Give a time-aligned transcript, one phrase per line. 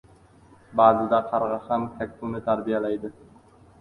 [0.79, 3.13] •Ba’zida qarg‘a ham kakkuni tarbiyalaydi.